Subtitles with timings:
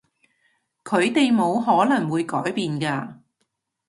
[0.83, 3.17] 佢哋冇可能會改變㗎